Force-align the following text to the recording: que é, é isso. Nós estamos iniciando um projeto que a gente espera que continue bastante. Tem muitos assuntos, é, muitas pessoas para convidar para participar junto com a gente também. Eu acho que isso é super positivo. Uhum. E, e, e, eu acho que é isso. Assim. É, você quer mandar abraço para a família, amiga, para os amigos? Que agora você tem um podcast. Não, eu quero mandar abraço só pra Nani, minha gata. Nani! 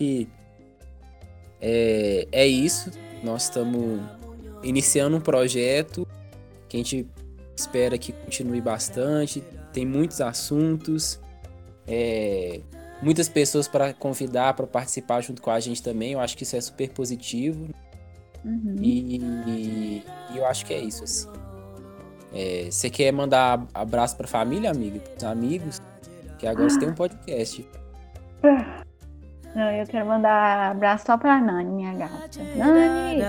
que 0.00 0.26
é, 1.60 2.26
é 2.32 2.46
isso. 2.46 2.90
Nós 3.22 3.44
estamos 3.44 4.00
iniciando 4.62 5.18
um 5.18 5.20
projeto 5.20 6.08
que 6.66 6.78
a 6.78 6.80
gente 6.80 7.06
espera 7.54 7.98
que 7.98 8.12
continue 8.12 8.62
bastante. 8.62 9.44
Tem 9.74 9.84
muitos 9.84 10.22
assuntos, 10.22 11.20
é, 11.86 12.62
muitas 13.02 13.28
pessoas 13.28 13.68
para 13.68 13.92
convidar 13.92 14.54
para 14.54 14.66
participar 14.66 15.20
junto 15.20 15.42
com 15.42 15.50
a 15.50 15.60
gente 15.60 15.82
também. 15.82 16.12
Eu 16.12 16.20
acho 16.20 16.34
que 16.34 16.44
isso 16.44 16.56
é 16.56 16.60
super 16.62 16.88
positivo. 16.88 17.68
Uhum. 18.42 18.76
E, 18.80 19.16
e, 19.16 20.04
e, 20.32 20.38
eu 20.38 20.46
acho 20.46 20.64
que 20.64 20.72
é 20.72 20.80
isso. 20.80 21.04
Assim. 21.04 21.28
É, 22.32 22.68
você 22.70 22.88
quer 22.88 23.12
mandar 23.12 23.66
abraço 23.74 24.16
para 24.16 24.24
a 24.24 24.28
família, 24.28 24.70
amiga, 24.70 24.98
para 24.98 25.16
os 25.18 25.24
amigos? 25.24 25.82
Que 26.38 26.46
agora 26.46 26.70
você 26.70 26.78
tem 26.78 26.88
um 26.88 26.94
podcast. 26.94 27.68
Não, 29.54 29.70
eu 29.72 29.86
quero 29.86 30.06
mandar 30.06 30.70
abraço 30.70 31.06
só 31.06 31.16
pra 31.16 31.40
Nani, 31.40 31.70
minha 31.70 31.94
gata. 31.94 32.40
Nani! 32.54 33.20